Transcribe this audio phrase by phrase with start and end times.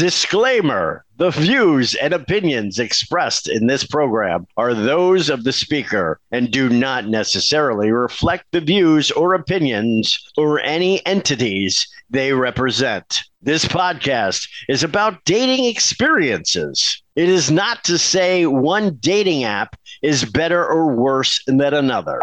[0.00, 6.50] Disclaimer The views and opinions expressed in this program are those of the speaker and
[6.50, 13.24] do not necessarily reflect the views or opinions or any entities they represent.
[13.42, 17.02] This podcast is about dating experiences.
[17.14, 22.22] It is not to say one dating app is better or worse than another.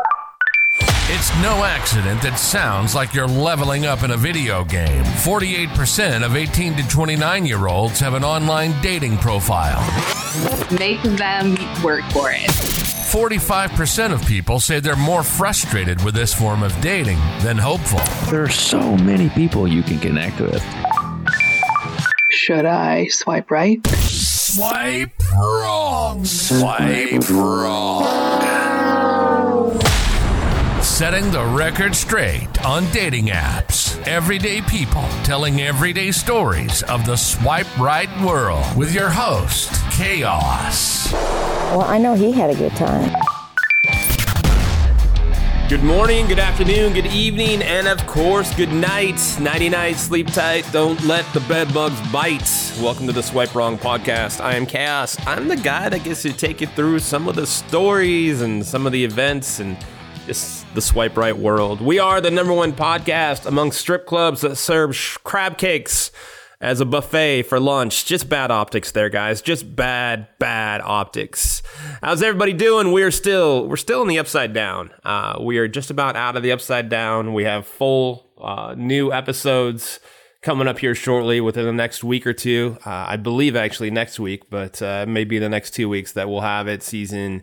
[1.10, 5.06] It's no accident that sounds like you're leveling up in a video game.
[5.06, 9.80] 48% of 18 to 29 year olds have an online dating profile.
[10.78, 11.52] Make them
[11.82, 12.50] work for it.
[12.50, 18.02] 45% of people say they're more frustrated with this form of dating than hopeful.
[18.30, 20.62] There are so many people you can connect with.
[22.32, 23.80] Should I swipe right?
[23.88, 26.26] Swipe wrong.
[26.26, 28.37] Swipe wrong.
[30.98, 34.02] Setting the record straight on dating apps.
[34.08, 41.14] Everyday people telling everyday stories of the swipe right world with your host, Chaos.
[41.14, 43.16] Well, I know he had a good time.
[45.70, 49.22] Good morning, good afternoon, good evening, and of course, good night.
[49.40, 52.74] Nighty night, sleep tight, don't let the bed bugs bite.
[52.82, 54.44] Welcome to the Swipe Wrong podcast.
[54.44, 55.16] I am Chaos.
[55.28, 58.88] I'm the guy that gets to take you through some of the stories and some
[58.88, 59.78] of the events and
[60.26, 61.82] just the swipe right world.
[61.82, 66.12] We are the number one podcast among strip clubs that serve sh- crab cakes
[66.62, 68.06] as a buffet for lunch.
[68.06, 69.42] Just bad optics there, guys.
[69.42, 71.64] Just bad, bad optics.
[72.04, 72.92] How's everybody doing?
[72.92, 74.92] We're still we're still in the upside down.
[75.04, 77.34] Uh, we are just about out of the upside down.
[77.34, 80.00] We have full uh, new episodes
[80.44, 82.78] coming up here shortly within the next week or two.
[82.86, 86.42] Uh, I believe actually next week, but uh, maybe the next two weeks that we'll
[86.42, 86.84] have it.
[86.84, 87.42] Season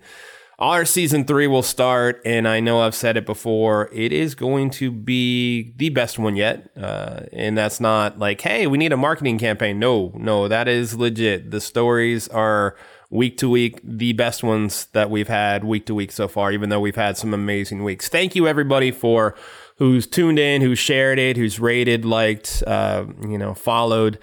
[0.59, 3.91] our season three will start, and I know I've said it before.
[3.93, 8.67] It is going to be the best one yet, uh, and that's not like, hey,
[8.67, 9.79] we need a marketing campaign.
[9.79, 11.51] No, no, that is legit.
[11.51, 12.77] The stories are
[13.11, 16.53] week to week the best ones that we've had week to week so far.
[16.53, 18.09] Even though we've had some amazing weeks.
[18.09, 19.35] Thank you everybody for
[19.79, 24.19] who's tuned in, who's shared it, who's rated, liked, uh, you know, followed.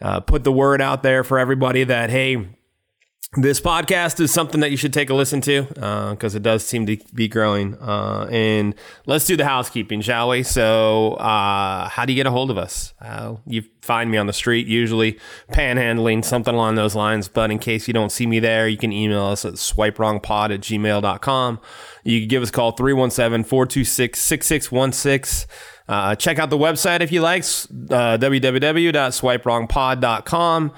[0.00, 2.48] Uh, put the word out there for everybody that hey
[3.34, 6.66] this podcast is something that you should take a listen to because uh, it does
[6.66, 7.78] seem to be growing.
[7.80, 8.74] Uh, and
[9.06, 10.42] let's do the housekeeping, shall we?
[10.42, 12.92] So, uh, how do you get a hold of us?
[13.00, 15.18] Uh, you find me on the street, usually
[15.50, 17.28] panhandling, something along those lines.
[17.28, 20.60] But in case you don't see me there, you can email us at swipewrongpod at
[20.60, 21.58] gmail.com.
[22.04, 25.48] You can give us a call 317 426 6616.
[25.88, 30.72] Uh, check out the website if you like, uh, www.swipewrongpod.com.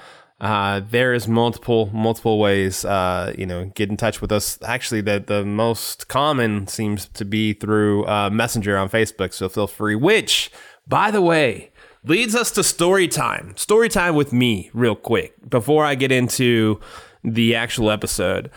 [0.45, 4.59] Uh, there is multiple multiple ways uh, you know get in touch with us.
[4.63, 9.33] Actually the, the most common seems to be through uh, messenger on facebook.
[9.33, 10.51] So feel free which
[10.87, 11.71] by the way
[12.03, 13.57] leads us to story time.
[13.57, 16.79] Story time with me real quick before i get into
[17.23, 18.51] the actual episode.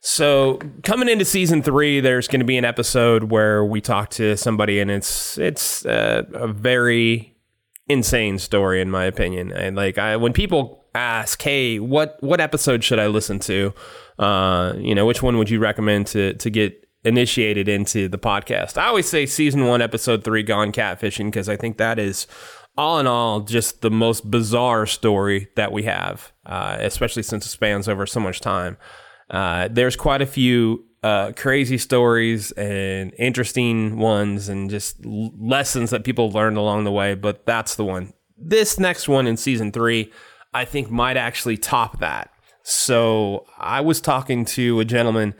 [0.00, 4.36] So coming into season three there's going to be an episode where we talk to
[4.36, 7.34] somebody and it's it's uh, a very
[7.88, 9.52] insane story in my opinion.
[9.52, 13.72] And like I, when people ask, hey, what what episode should I listen to?
[14.18, 18.76] Uh, you know, which one would you recommend to to get initiated into the podcast?
[18.76, 22.26] I always say season one, episode three, Gone Catfishing, because I think that is
[22.76, 27.50] all in all just the most bizarre story that we have, uh, especially since it
[27.50, 28.76] spans over so much time.
[29.28, 35.90] Uh, there's quite a few uh, crazy stories and interesting ones and just l- lessons
[35.90, 38.12] that people learned along the way, but that's the one.
[38.36, 40.12] This next one in season three
[40.52, 42.30] I think might actually top that.
[42.62, 45.34] So I was talking to a gentleman.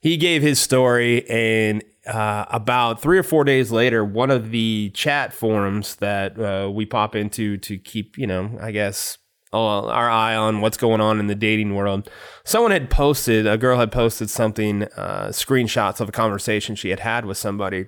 [0.00, 4.90] He gave his story, and uh, about three or four days later, one of the
[4.94, 9.18] chat forums that uh, we pop into to keep, you know, I guess
[9.52, 12.10] our eye on what's going on in the dating world.
[12.44, 17.00] Someone had posted, a girl had posted something, uh, screenshots of a conversation she had
[17.00, 17.86] had with somebody.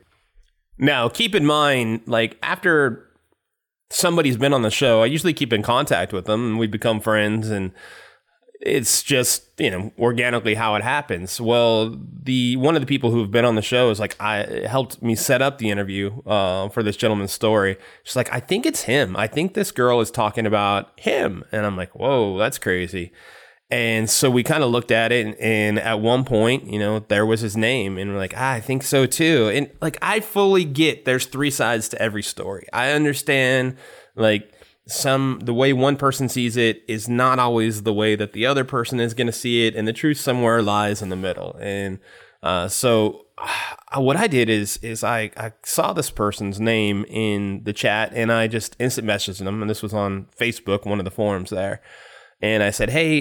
[0.79, 3.09] Now, keep in mind, like after
[3.91, 7.01] somebody's been on the show, I usually keep in contact with them and we become
[7.01, 7.73] friends and
[8.61, 11.41] it's just, you know, organically how it happens.
[11.41, 14.67] Well, the one of the people who have been on the show is like I
[14.67, 17.77] helped me set up the interview uh, for this gentleman's story.
[18.03, 19.17] She's like, I think it's him.
[19.17, 21.45] I think this girl is talking about him.
[21.53, 23.13] And I'm like, whoa, that's crazy.
[23.69, 27.01] And so we kind of looked at it, and, and, at one point, you know,
[27.01, 29.51] there was his name, and we're like, ah, I think so too.
[29.53, 32.69] And like, I fully get there's three sides to every story.
[32.73, 33.77] I understand,
[34.15, 34.53] like,
[34.87, 38.65] some the way one person sees it is not always the way that the other
[38.65, 41.57] person is going to see it, and the truth somewhere lies in the middle.
[41.61, 41.99] And
[42.45, 47.65] uh, so uh, what I did is is I, I saw this person's name in
[47.65, 51.05] the chat and I just instant messaged them and this was on Facebook, one of
[51.05, 51.83] the forums there.
[52.43, 53.21] And I said, hey,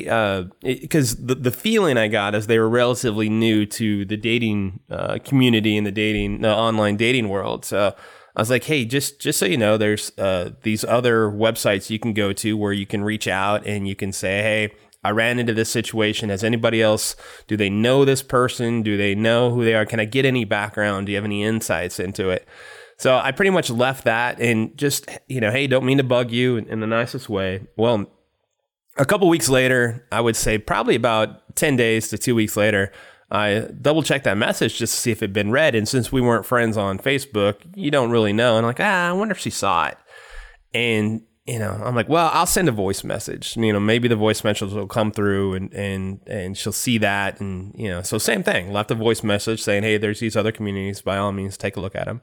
[0.62, 4.82] because uh, the, the feeling I got is they were relatively new to the dating
[4.90, 7.64] uh, community and the dating, the online dating world.
[7.64, 7.96] So
[8.36, 12.00] I was like, hey, just just so you know, there's uh, these other websites you
[12.00, 15.40] can go to where you can reach out and you can say, hey, I ran
[15.40, 16.30] into this situation.
[16.30, 17.16] Has anybody else?
[17.48, 18.82] Do they know this person?
[18.82, 19.86] Do they know who they are?
[19.86, 21.06] Can I get any background?
[21.06, 22.46] Do you have any insights into it?
[22.98, 26.32] So I pretty much left that and just, you know, hey, don't mean to bug
[26.32, 27.68] you in, in the nicest way.
[27.78, 28.12] Well,
[28.98, 32.92] a couple weeks later, I would say probably about 10 days to two weeks later,
[33.32, 35.76] I double checked that message just to see if it had been read.
[35.76, 38.58] And since we weren't friends on Facebook, you don't really know.
[38.58, 39.98] And I'm like, ah, I wonder if she saw it.
[40.74, 43.58] And, you know, I'm like, well, I'll send a voice message.
[43.58, 47.40] You know, maybe the voice message will come through and, and, and she'll see that.
[47.40, 48.72] And, you know, so same thing.
[48.72, 51.02] Left a voice message saying, hey, there's these other communities.
[51.02, 52.22] By all means, take a look at them.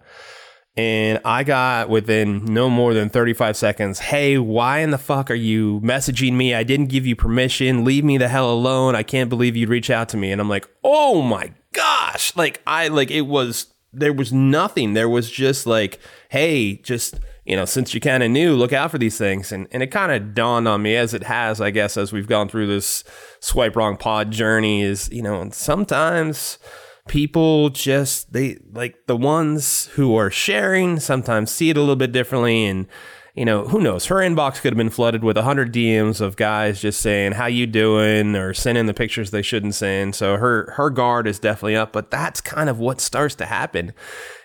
[0.77, 5.35] And I got within no more than 35 seconds, hey, why in the fuck are
[5.35, 6.55] you messaging me?
[6.55, 7.85] I didn't give you permission.
[7.85, 8.95] Leave me the hell alone.
[8.95, 10.33] I can't believe you'd reach out to me.
[10.33, 12.35] And I'm like, oh my gosh.
[12.37, 14.95] Like, I, like, it was, there was nothing.
[14.95, 18.91] There was just like, hey, just, you know, since you kind of knew, look out
[18.91, 19.53] for these things.
[19.53, 22.27] And, and it kind of dawned on me as it has, I guess, as we've
[22.27, 23.05] gone through this
[23.41, 26.59] swipe wrong pod journey is, you know, sometimes,
[27.08, 32.12] people just they like the ones who are sharing sometimes see it a little bit
[32.12, 32.87] differently and
[33.34, 34.06] you know who knows?
[34.06, 37.66] Her inbox could have been flooded with 100 dms of guys just saying how you
[37.66, 38.37] doing?
[38.37, 40.14] or sending the pictures they shouldn't send.
[40.14, 43.94] So her her guard is definitely up but that's kind of what starts to happen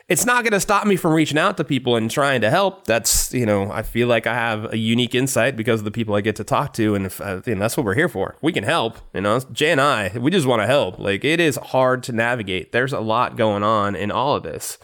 [0.09, 2.85] it's not going to stop me from reaching out to people and trying to help.
[2.85, 6.15] That's, you know, I feel like I have a unique insight because of the people
[6.15, 6.95] I get to talk to.
[6.95, 8.37] And if, uh, know, that's what we're here for.
[8.41, 10.97] We can help, you know, Jay and I, we just want to help.
[10.97, 12.71] Like it is hard to navigate.
[12.71, 14.77] There's a lot going on in all of this.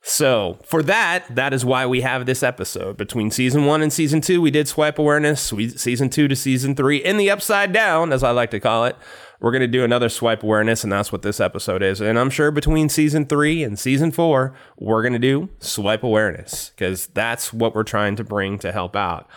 [0.00, 2.96] So, for that, that is why we have this episode.
[2.96, 6.98] Between season one and season two, we did swipe awareness, season two to season three,
[6.98, 8.96] in the upside down, as I like to call it
[9.40, 12.00] we're going to do another swipe awareness, and that's what this episode is.
[12.00, 16.70] And I'm sure between season three and season four, we're going to do swipe awareness
[16.70, 19.28] because that's what we're trying to bring to help out.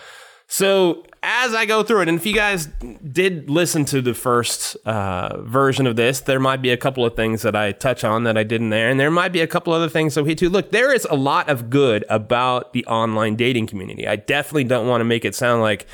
[0.48, 2.68] So as I go through it, and if you guys
[3.10, 7.16] did listen to the first uh, version of this, there might be a couple of
[7.16, 9.72] things that I touch on that I didn't there, and there might be a couple
[9.72, 10.50] other things that we too.
[10.50, 14.08] Look, there is a lot of good about the online dating community.
[14.08, 15.86] I definitely don't want to make it sound like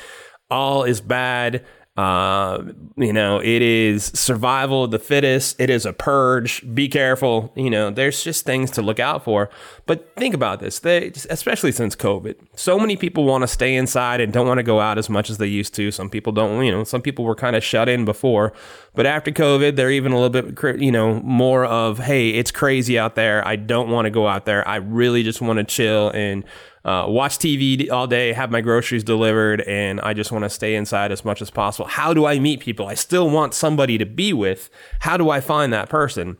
[0.50, 1.64] all is bad.
[1.98, 2.62] Uh,
[2.96, 5.60] you know, it is survival of the fittest.
[5.60, 6.62] It is a purge.
[6.72, 7.52] Be careful.
[7.56, 9.50] You know, there's just things to look out for.
[9.88, 14.20] But think about this, they, especially since COVID, so many people want to stay inside
[14.20, 15.90] and don't want to go out as much as they used to.
[15.90, 18.52] Some people don't, you know, some people were kind of shut in before.
[18.94, 22.98] But after COVID, they're even a little bit, you know, more of, hey, it's crazy
[22.98, 23.44] out there.
[23.48, 24.66] I don't want to go out there.
[24.68, 26.44] I really just want to chill and
[26.84, 30.74] uh, watch TV all day, have my groceries delivered, and I just want to stay
[30.74, 31.88] inside as much as possible.
[31.88, 32.86] How do I meet people?
[32.86, 34.68] I still want somebody to be with.
[35.00, 36.36] How do I find that person?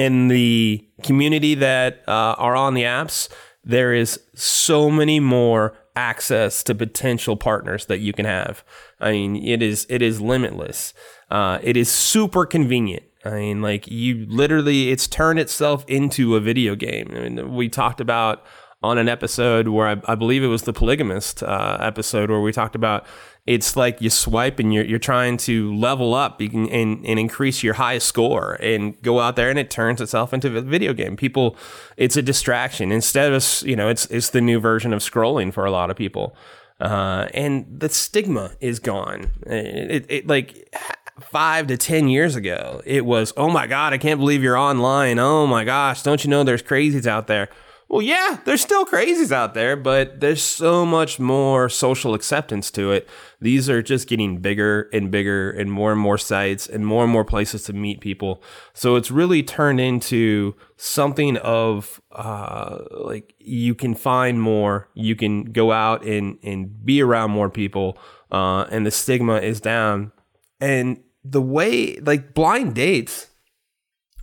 [0.00, 3.28] In the community that uh, are on the apps,
[3.62, 8.64] there is so many more access to potential partners that you can have.
[8.98, 10.94] I mean, it is it is limitless.
[11.30, 13.04] Uh, it is super convenient.
[13.24, 17.12] I mean, like you literally, it's turned itself into a video game.
[17.14, 18.42] I mean, we talked about
[18.82, 22.52] on an episode where I, I believe it was the polygamist uh, episode where we
[22.52, 23.04] talked about
[23.50, 27.74] it's like you swipe and you're, you're trying to level up and, and, increase your
[27.74, 31.16] high score and go out there and it turns itself into a video game.
[31.16, 31.56] People,
[31.96, 35.64] it's a distraction instead of, you know, it's, it's the new version of scrolling for
[35.64, 36.36] a lot of people.
[36.78, 39.32] Uh, and the stigma is gone.
[39.44, 40.72] It, it, it, like
[41.18, 45.18] five to 10 years ago, it was, oh my God, I can't believe you're online.
[45.18, 47.48] Oh my gosh, don't you know there's crazies out there?
[47.90, 52.92] Well, yeah, there's still crazies out there, but there's so much more social acceptance to
[52.92, 53.08] it.
[53.40, 57.12] These are just getting bigger and bigger and more and more sites and more and
[57.12, 58.44] more places to meet people.
[58.74, 65.46] So it's really turned into something of uh, like you can find more, you can
[65.46, 67.98] go out and, and be around more people,
[68.30, 70.12] uh, and the stigma is down.
[70.60, 73.30] And the way, like blind dates,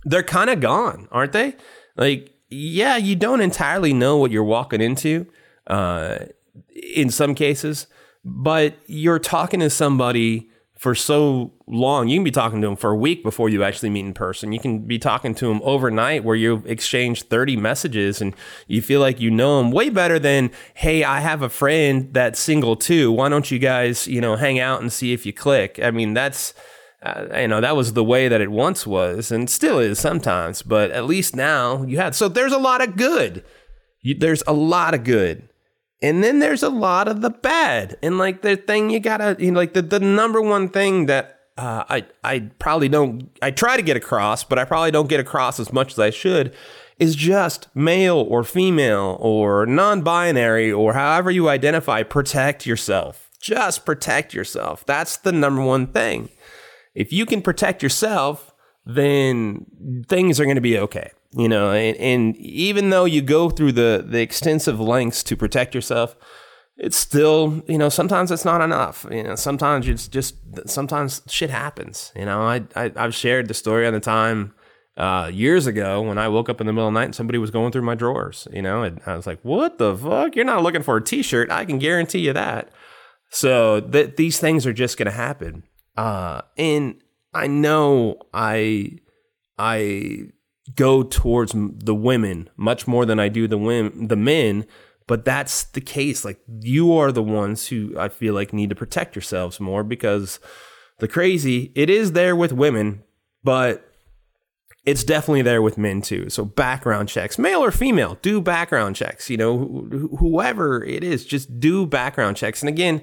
[0.04, 1.54] they're kind of gone, aren't they?
[1.94, 5.26] Like, yeah, you don't entirely know what you're walking into
[5.66, 6.18] uh,
[6.94, 7.86] in some cases,
[8.24, 12.06] but you're talking to somebody for so long.
[12.06, 14.52] You can be talking to them for a week before you actually meet in person.
[14.52, 18.32] You can be talking to them overnight where you exchange 30 messages and
[18.68, 22.38] you feel like you know them way better than, hey, I have a friend that's
[22.38, 23.10] single too.
[23.10, 25.80] Why don't you guys, you know, hang out and see if you click?
[25.82, 26.54] I mean, that's
[27.02, 30.62] uh, you know that was the way that it once was and still is sometimes
[30.62, 33.44] but at least now you have so there's a lot of good
[34.00, 35.48] you, there's a lot of good
[36.02, 39.50] and then there's a lot of the bad and like the thing you gotta you
[39.50, 43.76] know like the, the number one thing that uh, I I probably don't I try
[43.76, 46.54] to get across, but I probably don't get across as much as I should.
[46.98, 52.02] Is just male or female or non-binary or however you identify.
[52.02, 53.30] Protect yourself.
[53.40, 54.84] Just protect yourself.
[54.86, 56.28] That's the number one thing.
[56.98, 58.52] If you can protect yourself,
[58.84, 61.12] then things are going to be okay.
[61.32, 65.74] You know, and, and even though you go through the the extensive lengths to protect
[65.74, 66.16] yourself,
[66.76, 69.06] it's still, you know, sometimes it's not enough.
[69.10, 70.36] You know, sometimes it's just,
[70.66, 72.12] sometimes shit happens.
[72.16, 74.54] You know, I, I have shared the story on the time
[74.96, 77.38] uh, years ago when I woke up in the middle of the night and somebody
[77.38, 78.48] was going through my drawers.
[78.52, 80.34] You know, and I was like, "What the fuck?
[80.34, 81.50] You're not looking for a T-shirt?
[81.52, 82.70] I can guarantee you that."
[83.30, 85.62] So that these things are just going to happen.
[85.98, 87.02] Uh, and
[87.34, 88.98] I know I
[89.58, 90.28] I
[90.74, 94.66] go towards the women much more than I do the women the men
[95.08, 96.24] but that's the case.
[96.24, 100.38] Like you are the ones who I feel like need to protect yourselves more because
[100.98, 103.02] the crazy, it is there with women,
[103.42, 103.90] but
[104.84, 106.28] it's definitely there with men too.
[106.28, 109.30] So background checks, male or female, do background checks.
[109.30, 112.60] You know, wh- whoever it is, just do background checks.
[112.60, 113.00] And again,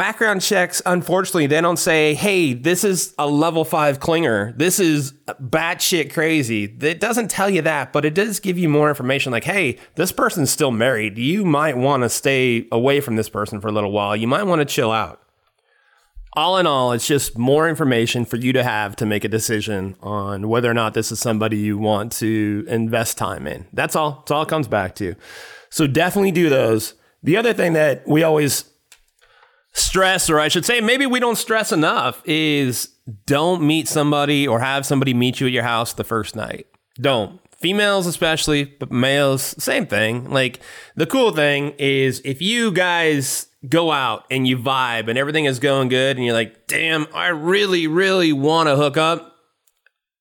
[0.00, 4.56] Background checks, unfortunately, they don't say, hey, this is a level five clinger.
[4.56, 6.64] This is batshit crazy.
[6.80, 10.10] It doesn't tell you that, but it does give you more information like, hey, this
[10.10, 11.18] person's still married.
[11.18, 14.16] You might want to stay away from this person for a little while.
[14.16, 15.20] You might want to chill out.
[16.32, 19.96] All in all, it's just more information for you to have to make a decision
[20.00, 23.66] on whether or not this is somebody you want to invest time in.
[23.74, 24.12] That's all.
[24.20, 25.14] That's all it comes back to.
[25.68, 26.94] So definitely do those.
[27.22, 28.64] The other thing that we always
[29.72, 32.88] stress, or I should say, maybe we don't stress enough, is
[33.26, 36.66] don't meet somebody or have somebody meet you at your house the first night.
[37.00, 37.40] Don't.
[37.56, 40.30] Females, especially, but males, same thing.
[40.30, 40.60] Like,
[40.96, 45.58] the cool thing is if you guys go out and you vibe and everything is
[45.58, 49.36] going good and you're like, damn, I really, really want to hook up.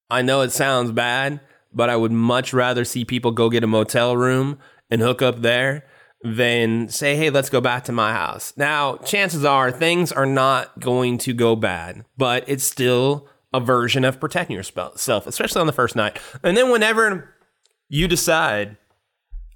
[0.10, 1.40] I know it sounds bad,
[1.74, 5.42] but I would much rather see people go get a motel room and hook up
[5.42, 5.86] there
[6.22, 8.54] than say, hey, let's go back to my house.
[8.58, 14.04] Now, chances are things are not going to go bad, but it's still a version
[14.04, 16.20] of protecting yourself, especially on the first night.
[16.44, 17.34] And then whenever
[17.88, 18.78] you decide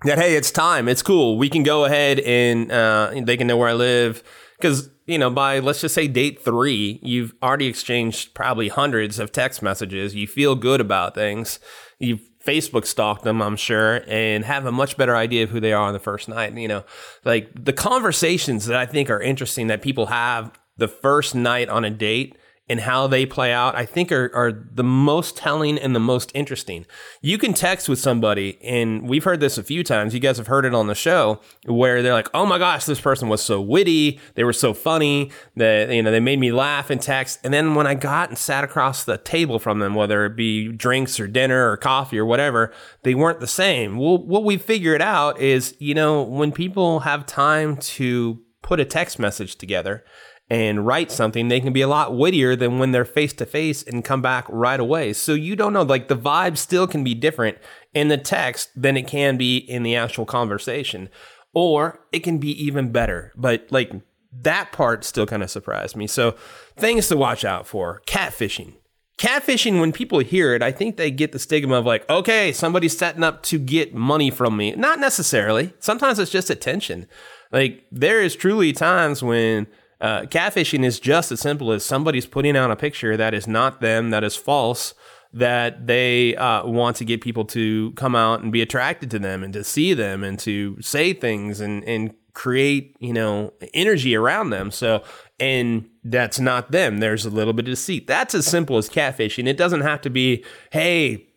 [0.05, 3.57] that, hey, it's time, it's cool, we can go ahead and uh, they can know
[3.57, 4.23] where I live.
[4.57, 9.33] Because, you know, by let's just say date three, you've already exchanged probably hundreds of
[9.33, 10.15] text messages.
[10.15, 11.59] You feel good about things.
[11.99, 15.71] You've Facebook stalked them, I'm sure, and have a much better idea of who they
[15.73, 16.53] are on the first night.
[16.57, 16.83] You know,
[17.23, 21.85] like the conversations that I think are interesting that people have the first night on
[21.85, 22.37] a date
[22.69, 26.31] and how they play out, I think are, are the most telling and the most
[26.33, 26.85] interesting.
[27.21, 30.13] You can text with somebody, and we've heard this a few times.
[30.13, 33.01] You guys have heard it on the show where they're like, "Oh my gosh, this
[33.01, 34.19] person was so witty.
[34.35, 35.31] They were so funny.
[35.57, 38.37] That you know they made me laugh in text." And then when I got and
[38.37, 42.25] sat across the table from them, whether it be drinks or dinner or coffee or
[42.25, 42.71] whatever,
[43.03, 43.97] they weren't the same.
[43.97, 48.85] Well, what we figured out is, you know, when people have time to put a
[48.85, 50.05] text message together
[50.53, 53.81] and write something, they can be a lot wittier than when they're face to face
[53.81, 55.11] and come back right away.
[55.11, 57.57] So you don't know, like the vibe still can be different
[57.95, 61.09] in the text than it can be in the actual conversation,
[61.55, 63.33] or it can be even better.
[63.35, 63.91] But like
[64.43, 66.05] that part still kind of surprised me.
[66.05, 66.35] So
[66.77, 68.75] things to watch out for catfishing.
[69.17, 72.95] Catfishing, when people hear it, I think they get the stigma of like, okay, somebody's
[72.95, 74.75] setting up to get money from me.
[74.75, 75.73] Not necessarily.
[75.79, 77.07] Sometimes it's just attention.
[77.51, 79.65] Like, there is truly times when
[80.03, 83.79] uh, catfishing is just as simple as somebody's putting out a picture that is not
[83.79, 84.93] them, that is false,
[85.31, 89.45] that they uh, want to get people to come out and be attracted to them
[89.45, 94.49] and to see them and to say things and, and create, you know, energy around
[94.49, 94.71] them.
[94.71, 95.03] So,
[95.39, 96.97] and that's not them.
[96.99, 98.05] There's a little bit of deceit.
[98.05, 99.47] That's as simple as catfishing.
[99.47, 101.29] It doesn't have to be, hey,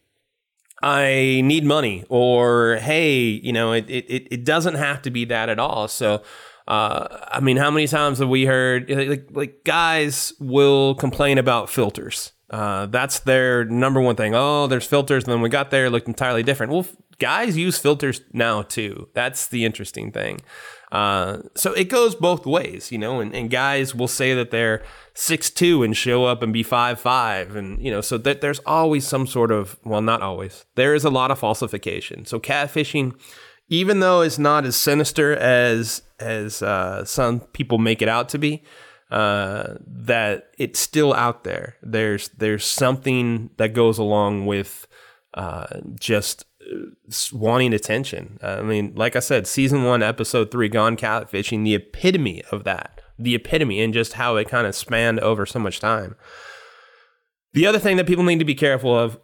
[0.82, 5.48] I need money or hey, you know, it, it, it doesn't have to be that
[5.48, 5.86] at all.
[5.86, 6.24] So,
[6.68, 11.70] uh, I mean, how many times have we heard like like guys will complain about
[11.70, 12.32] filters?
[12.50, 14.34] Uh, that's their number one thing.
[14.34, 16.72] Oh, there's filters, and then we got there, looked entirely different.
[16.72, 16.86] Well,
[17.18, 19.08] guys use filters now too.
[19.14, 20.40] That's the interesting thing.
[20.92, 24.82] Uh, so it goes both ways, you know, and, and guys will say that they're
[25.14, 28.60] six two and show up and be five five, and you know, so that there's
[28.60, 30.64] always some sort of well, not always.
[30.74, 32.24] There is a lot of falsification.
[32.26, 33.14] So catfishing
[33.68, 38.38] even though it's not as sinister as as uh, some people make it out to
[38.38, 38.62] be,
[39.10, 41.76] uh, that it's still out there.
[41.82, 44.86] There's there's something that goes along with
[45.34, 46.76] uh, just uh,
[47.32, 48.38] wanting attention.
[48.42, 53.00] I mean, like I said, season one, episode three, Gone Catfishing, the epitome of that,
[53.18, 56.16] the epitome, and just how it kind of spanned over so much time.
[57.52, 59.18] The other thing that people need to be careful of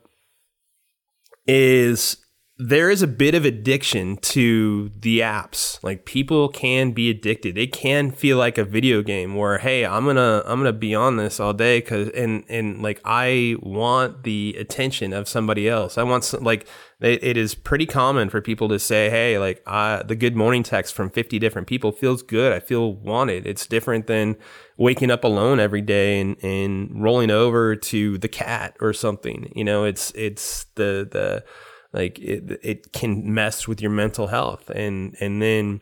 [1.46, 2.21] is
[2.64, 5.82] there is a bit of addiction to the apps.
[5.82, 7.58] Like people can be addicted.
[7.58, 10.78] It can feel like a video game where hey, I'm going to I'm going to
[10.78, 15.68] be on this all day cuz and and like I want the attention of somebody
[15.68, 15.98] else.
[15.98, 16.68] I want some, like
[17.00, 20.62] it, it is pretty common for people to say, "Hey, like uh, the good morning
[20.62, 22.52] text from 50 different people feels good.
[22.52, 24.36] I feel wanted." It's different than
[24.76, 29.52] waking up alone every day and and rolling over to the cat or something.
[29.56, 31.44] You know, it's it's the the
[31.92, 34.70] like it, it can mess with your mental health.
[34.70, 35.80] And and then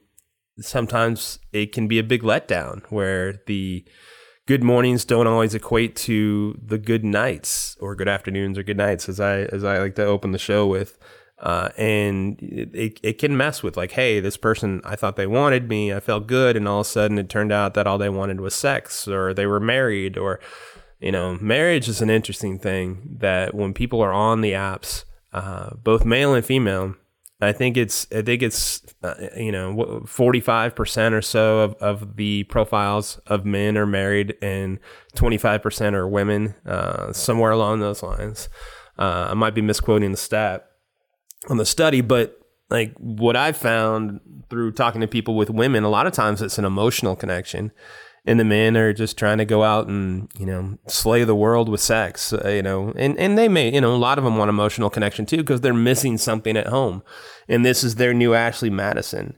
[0.59, 3.85] sometimes it can be a big letdown where the
[4.47, 9.09] good mornings don't always equate to the good nights or good afternoons or good nights
[9.09, 10.99] as i as i like to open the show with.
[11.39, 15.71] Uh, and it, it can mess with like hey this person i thought they wanted
[15.71, 18.11] me i felt good and all of a sudden it turned out that all they
[18.11, 20.39] wanted was sex or they were married or
[21.01, 25.75] you know marriage is an interesting thing that when people are on the apps uh,
[25.83, 26.95] both male and female.
[27.43, 31.75] I think it's I think it's uh, you know forty five percent or so of,
[31.75, 34.79] of the profiles of men are married and
[35.15, 38.49] twenty five percent are women, uh, somewhere along those lines.
[38.99, 40.67] Uh, I might be misquoting the stat
[41.49, 44.21] on the study, but like what I've found
[44.51, 47.73] through talking to people with women, a lot of times it's an emotional connection
[48.27, 51.69] and the men are just trying to go out and you know slay the world
[51.69, 54.37] with sex uh, you know and and they may you know a lot of them
[54.37, 57.03] want emotional connection too because they're missing something at home.
[57.49, 59.37] And this is their new ashley madison.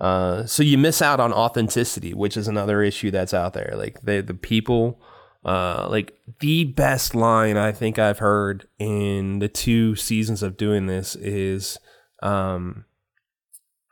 [0.00, 3.72] Uh, so you miss out on authenticity which is another issue that's out there.
[3.76, 5.00] Like the the people
[5.44, 10.86] uh, like the best line i think i've heard in the two seasons of doing
[10.86, 11.78] this is
[12.22, 12.84] um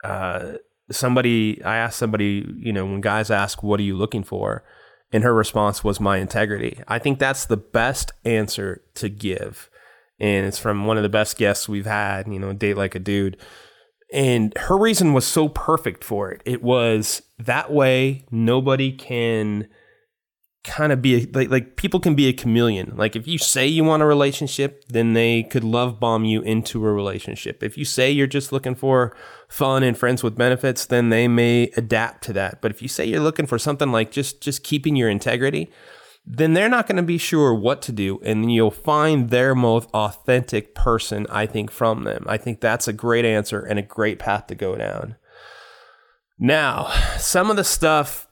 [0.03, 0.53] uh
[0.91, 4.63] somebody I asked somebody, you know, when guys ask what are you looking for?
[5.13, 6.81] And her response was my integrity.
[6.87, 9.69] I think that's the best answer to give.
[10.19, 12.99] And it's from one of the best guests we've had, you know, date like a
[12.99, 13.37] dude.
[14.13, 16.41] And her reason was so perfect for it.
[16.45, 19.67] It was that way nobody can
[20.63, 22.93] kind of be a, like like people can be a chameleon.
[22.95, 26.85] Like if you say you want a relationship, then they could love bomb you into
[26.85, 27.63] a relationship.
[27.63, 29.15] If you say you're just looking for
[29.47, 32.61] fun and friends with benefits, then they may adapt to that.
[32.61, 35.71] But if you say you're looking for something like just just keeping your integrity,
[36.25, 39.89] then they're not going to be sure what to do and you'll find their most
[39.93, 42.25] authentic person I think from them.
[42.27, 45.15] I think that's a great answer and a great path to go down.
[46.37, 48.27] Now, some of the stuff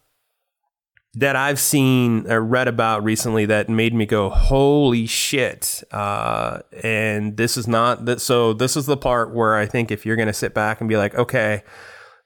[1.15, 5.84] that I've seen or read about recently that made me go, holy shit.
[5.91, 8.22] Uh, and this is not that.
[8.22, 10.88] So, this is the part where I think if you're going to sit back and
[10.88, 11.63] be like, okay,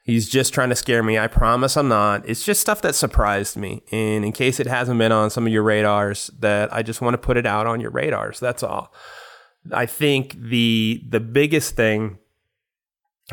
[0.03, 2.27] he's just trying to scare me, I promise I'm not.
[2.27, 3.83] It's just stuff that surprised me.
[3.91, 7.13] And in case it hasn't been on some of your radars, that I just want
[7.13, 8.39] to put it out on your radars.
[8.39, 8.93] That's all.
[9.71, 12.19] I think the the biggest thing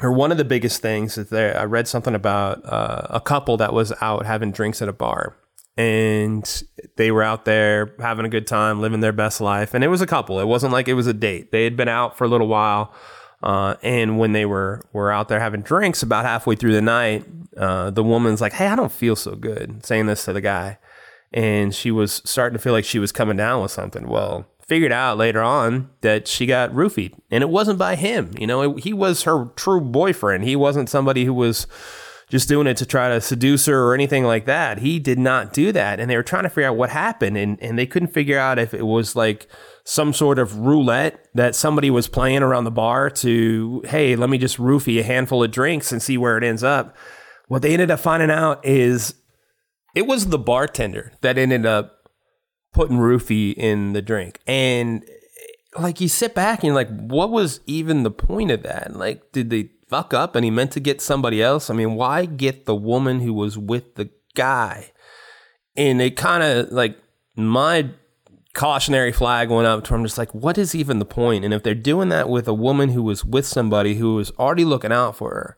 [0.03, 3.73] or one of the biggest things is i read something about uh, a couple that
[3.73, 5.37] was out having drinks at a bar.
[5.77, 6.63] And
[6.97, 9.73] they were out there having a good time living their best life.
[9.73, 10.39] And it was a couple.
[10.39, 11.53] It wasn't like it was a date.
[11.53, 12.93] They had been out for a little while
[13.43, 17.25] uh, and when they were were out there having drinks about halfway through the night
[17.57, 20.79] uh, the woman's like hey i don't feel so good saying this to the guy.
[21.33, 24.09] And she was starting to feel like she was coming down with something.
[24.09, 28.31] Well figured out later on that she got roofied and it wasn't by him.
[28.39, 30.45] You know, it, he was her true boyfriend.
[30.45, 31.67] He wasn't somebody who was
[32.29, 34.79] just doing it to try to seduce her or anything like that.
[34.79, 35.99] He did not do that.
[35.99, 38.61] And they were trying to figure out what happened and, and they couldn't figure out
[38.61, 39.49] if it was like
[39.83, 44.39] some sort of roulette that somebody was playing around the bar to, hey, let me
[44.39, 46.97] just roofie a handful of drinks and see where it ends up.
[47.49, 49.17] What they ended up finding out is
[49.97, 52.00] it was the bartender that ended up
[52.73, 54.41] putting roofie in the drink.
[54.47, 55.05] And
[55.79, 58.97] like you sit back and you're like, what was even the point of that?
[58.97, 61.71] Like, did they fuck up and he meant to get somebody else?
[61.71, 64.93] I mean, why get the woman who was with the guy?
[65.77, 66.97] And it kind of like
[67.37, 67.91] my
[68.55, 71.45] cautionary flag went up to him, just like, what is even the point?
[71.45, 74.65] And if they're doing that with a woman who was with somebody who was already
[74.65, 75.57] looking out for her,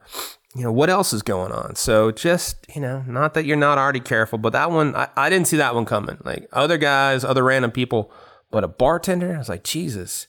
[0.55, 1.77] you know, what else is going on?
[1.77, 5.31] So just, you know, not that you're not already careful, but that one, I, I
[5.31, 6.19] didn't see that one coming.
[6.25, 8.13] Like other guys, other random people,
[8.51, 10.27] but a bartender, I was like, Jesus.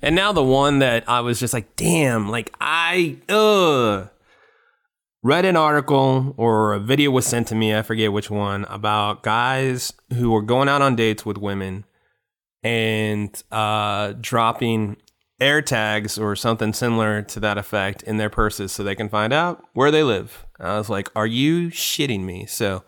[0.00, 4.08] And now the one that I was just like, damn, like I, ugh.
[5.22, 9.22] read an article or a video was sent to me, I forget which one, about
[9.22, 11.84] guys who were going out on dates with women
[12.62, 14.96] and uh, dropping
[15.40, 19.32] air tags or something similar to that effect in their purses so they can find
[19.32, 20.46] out where they live.
[20.58, 22.46] I was like, are you shitting me?
[22.46, 22.84] So,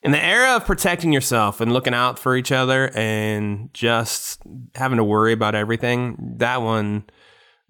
[0.00, 4.40] in the era of protecting yourself and looking out for each other and just
[4.76, 7.04] having to worry about everything, that one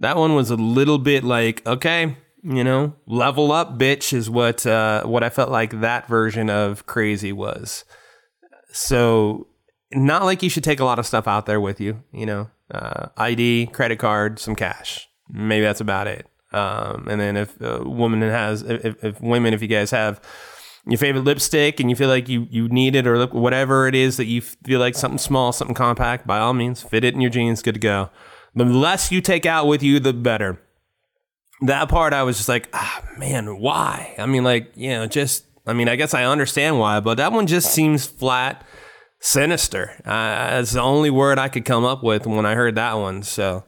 [0.01, 4.67] that one was a little bit like, okay, you know, level up, bitch, is what
[4.67, 7.85] uh, what I felt like that version of crazy was.
[8.73, 9.49] So,
[9.93, 12.51] not like you should take a lot of stuff out there with you, you know,
[12.73, 15.09] uh, ID, credit card, some cash.
[15.31, 16.27] Maybe that's about it.
[16.53, 20.21] Um, and then if a woman has, if, if women, if you guys have
[20.87, 24.17] your favorite lipstick and you feel like you, you need it or whatever it is
[24.17, 27.31] that you feel like something small, something compact, by all means, fit it in your
[27.31, 28.11] jeans, good to go.
[28.55, 30.61] The less you take out with you, the better.
[31.61, 34.15] That part, I was just like, ah, man, why?
[34.19, 37.33] I mean, like, you know, just, I mean, I guess I understand why, but that
[37.33, 38.65] one just seems flat
[39.21, 39.93] sinister.
[40.05, 43.23] Uh, that's the only word I could come up with when I heard that one.
[43.23, 43.65] So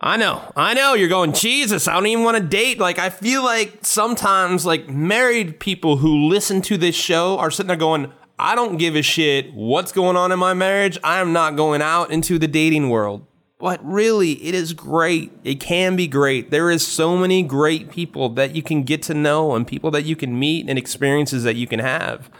[0.00, 2.78] I know, I know you're going, Jesus, I don't even want to date.
[2.78, 7.66] Like, I feel like sometimes, like, married people who listen to this show are sitting
[7.66, 10.98] there going, I don't give a shit what's going on in my marriage.
[11.02, 13.26] I am not going out into the dating world.
[13.58, 15.32] But really, it is great.
[15.42, 16.52] It can be great.
[16.52, 20.04] There is so many great people that you can get to know and people that
[20.04, 22.30] you can meet and experiences that you can have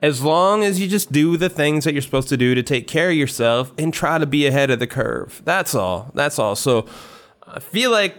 [0.00, 2.86] as long as you just do the things that you're supposed to do to take
[2.86, 5.42] care of yourself and try to be ahead of the curve.
[5.44, 6.10] That's all.
[6.14, 6.54] That's all.
[6.56, 6.86] So
[7.46, 8.16] I feel like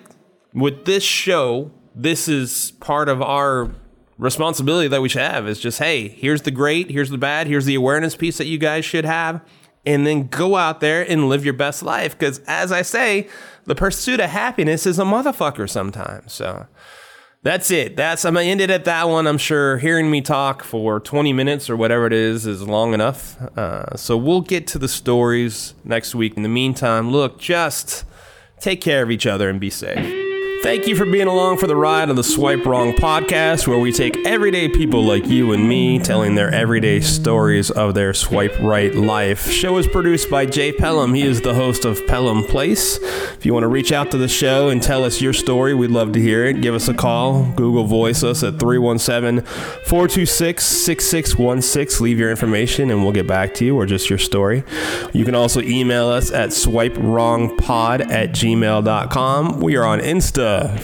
[0.54, 3.72] with this show, this is part of our
[4.18, 7.66] responsibility that we should have is just, hey, here's the great, here's the bad, here's
[7.66, 9.42] the awareness piece that you guys should have.
[9.86, 12.18] And then go out there and live your best life.
[12.18, 13.30] Because as I say,
[13.64, 16.34] the pursuit of happiness is a motherfucker sometimes.
[16.34, 16.68] So
[17.42, 17.96] that's it.
[17.96, 19.26] That's I'm gonna end it at that one.
[19.28, 23.40] I'm sure hearing me talk for 20 minutes or whatever it is is long enough.
[23.58, 26.36] Uh, so we'll get to the stories next week.
[26.36, 28.04] In the meantime, look, just
[28.60, 30.19] take care of each other and be safe.
[30.62, 33.94] Thank you for being along for the ride on the Swipe Wrong podcast, where we
[33.94, 38.94] take everyday people like you and me telling their everyday stories of their swipe right
[38.94, 39.50] life.
[39.50, 41.14] Show is produced by Jay Pelham.
[41.14, 42.98] He is the host of Pelham Place.
[42.98, 45.92] If you want to reach out to the show and tell us your story, we'd
[45.92, 46.60] love to hear it.
[46.60, 47.50] Give us a call.
[47.54, 49.46] Google Voice us at 317
[49.86, 52.04] 426 6616.
[52.04, 54.66] Leave your information and we'll get back to you or just your story.
[55.14, 59.62] You can also email us at swipewrongpod at gmail.com.
[59.62, 60.02] We are on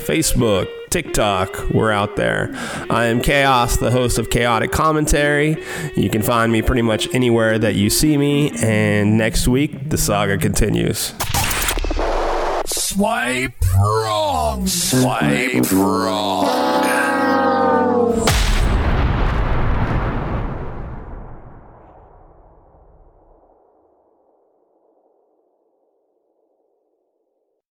[0.05, 1.69] Facebook, TikTok.
[1.71, 2.51] We're out there.
[2.89, 5.57] I am Chaos, the host of Chaotic Commentary.
[5.95, 8.51] You can find me pretty much anywhere that you see me.
[8.61, 11.13] And next week, the saga continues.
[12.65, 14.67] Swipe wrong.
[14.67, 16.74] Swipe wrong.